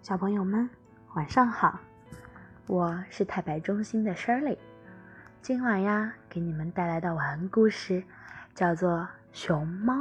[0.00, 0.70] 小朋友们，
[1.14, 1.78] 晚上好！
[2.66, 4.56] 我是太白中心的 Shirley，
[5.42, 8.02] 今晚呀，给你们带来的晚安故事
[8.54, 9.00] 叫做
[9.32, 9.94] 《熊猫》。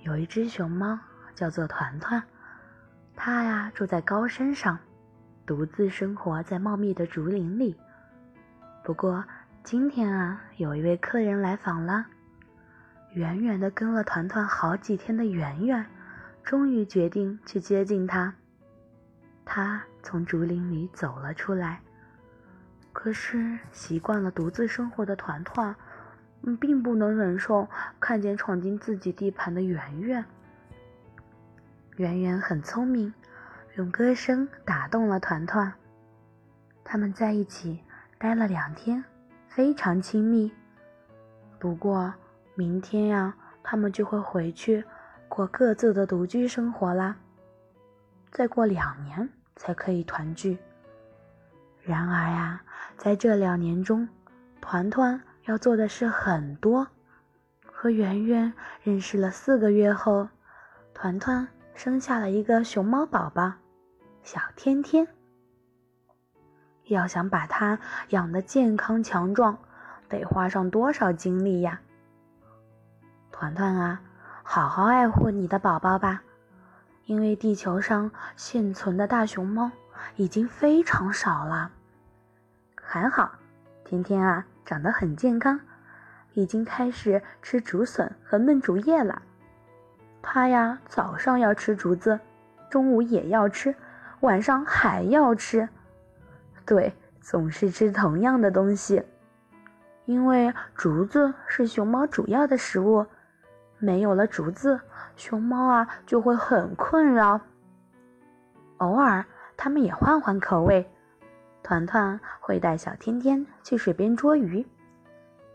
[0.00, 0.98] 有一只熊猫
[1.36, 2.20] 叫做团团，
[3.14, 4.76] 它呀住在高山上，
[5.46, 7.78] 独自生活在茂密的竹林里。
[8.82, 9.24] 不过
[9.62, 12.06] 今天啊，有一位客人来访了，
[13.12, 15.86] 远远的跟了团团好几天的圆圆。
[16.48, 18.34] 终于决定去接近他。
[19.44, 21.82] 他从竹林里走了出来，
[22.90, 25.76] 可是习惯了独自生活的团团，
[26.58, 27.68] 并不能忍受
[28.00, 30.24] 看见闯进自己地盘的圆圆。
[31.96, 33.12] 圆圆很聪明，
[33.76, 35.70] 用歌声打动了团团。
[36.82, 37.80] 他们在一起
[38.16, 39.04] 待了两天，
[39.48, 40.50] 非常亲密。
[41.58, 42.14] 不过
[42.54, 44.82] 明天呀，他们就会回去。
[45.38, 47.14] 过各自的独居生活啦。
[48.32, 50.58] 再过两年才可以团聚。
[51.80, 52.60] 然而呀，
[52.96, 54.08] 在这两年中，
[54.60, 56.88] 团团要做的事很多。
[57.62, 60.28] 和圆圆认识了四个月后，
[60.92, 63.52] 团团生下了一个熊猫宝宝，
[64.24, 65.06] 小天天。
[66.86, 69.56] 要想把它养得健康强壮，
[70.08, 71.80] 得花上多少精力呀？
[73.30, 74.02] 团团啊！
[74.50, 76.22] 好好爱护你的宝宝吧，
[77.04, 79.70] 因为地球上现存的大熊猫
[80.16, 81.70] 已经非常少了。
[82.82, 83.30] 还好，
[83.84, 85.60] 天天啊长得很健康，
[86.32, 89.20] 已经开始吃竹笋和嫩竹叶了。
[90.22, 92.18] 它呀早上要吃竹子，
[92.70, 93.74] 中午也要吃，
[94.20, 95.68] 晚上还要吃。
[96.64, 99.04] 对，总是吃同样的东西，
[100.06, 103.06] 因为竹子是熊猫主要的食物。
[103.78, 104.80] 没有了竹子，
[105.16, 107.40] 熊猫啊就会很困扰。
[108.78, 109.24] 偶尔，
[109.56, 110.90] 它们也换换口味。
[111.62, 114.66] 团团会带小天天去水边捉鱼，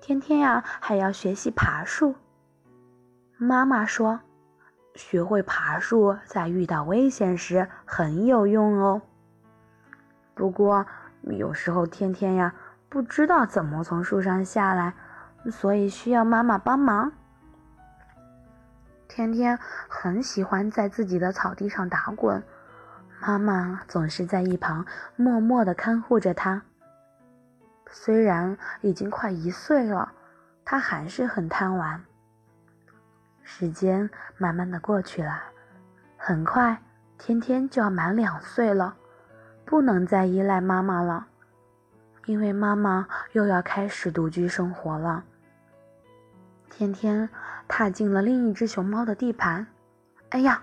[0.00, 2.14] 天天呀还要学习爬树。
[3.38, 4.20] 妈妈说，
[4.94, 9.02] 学会爬树在遇到危险时很有用哦。
[10.34, 10.84] 不过，
[11.22, 12.54] 有时候天天呀
[12.88, 14.94] 不知道怎么从树上下来，
[15.50, 17.12] 所以需要妈妈帮忙。
[19.14, 19.58] 天天
[19.88, 22.42] 很喜欢在自己的草地上打滚，
[23.20, 24.86] 妈妈总是在一旁
[25.16, 26.62] 默默地看护着他。
[27.90, 30.12] 虽然已经快一岁了，
[30.64, 32.02] 他还是很贪玩。
[33.42, 34.08] 时间
[34.38, 35.42] 慢慢的过去了，
[36.16, 36.80] 很快
[37.18, 38.96] 天天就要满两岁了，
[39.66, 41.26] 不能再依赖妈妈了，
[42.24, 45.22] 因为妈妈又要开始独居生活了。
[46.72, 47.28] 天天
[47.68, 49.66] 踏进了另一只熊猫的地盘，
[50.30, 50.62] 哎呀，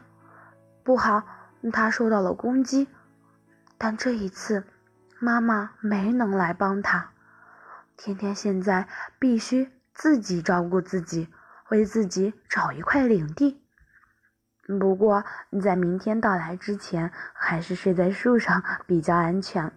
[0.84, 1.22] 不好，
[1.72, 2.88] 它受到了攻击。
[3.78, 4.64] 但这一次，
[5.20, 7.12] 妈妈没能来帮它。
[7.96, 8.88] 天天现在
[9.20, 11.30] 必须自己照顾自己，
[11.70, 13.62] 为自己找一块领地。
[14.80, 15.24] 不过，
[15.62, 19.72] 在明天到来之前，还是睡在树上比较安全。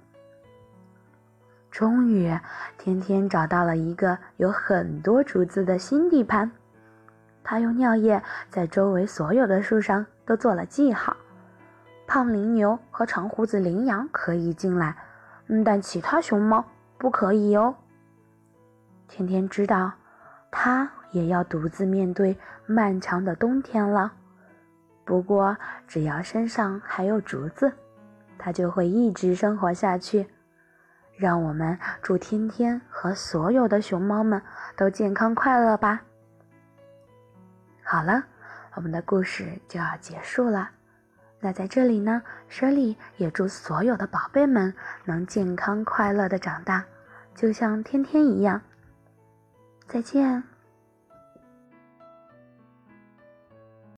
[1.73, 2.31] 终于，
[2.77, 6.49] 天天找到了一个有很多竹子的新地盘。
[7.43, 11.17] 他用尿液在周围所有的树上都做了记号。
[12.07, 14.95] 胖羚牛和长胡子羚羊可以进来，
[15.65, 16.63] 但其他熊猫
[16.99, 17.75] 不可以哦。
[19.09, 19.93] 天天知道，
[20.51, 24.13] 他也要独自面对漫长的冬天了。
[25.07, 25.57] 不过，
[25.89, 27.73] 只要身上还有竹子，
[28.37, 30.27] 他就会一直生活下去。
[31.23, 34.43] 让我们祝天天和所有的熊猫们
[34.77, 36.03] 都健康快乐吧。
[37.85, 38.25] 好了，
[38.75, 40.71] 我们的故事就要结束了。
[41.39, 44.75] 那在这里呢，舍利也祝所有的宝贝们
[45.05, 46.85] 能健康快乐的长大，
[47.37, 48.61] 就像天天一样。
[49.87, 50.43] 再见。